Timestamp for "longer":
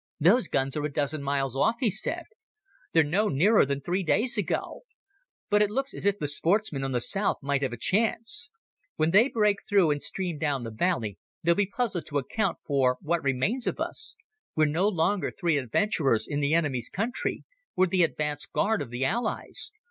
14.87-15.29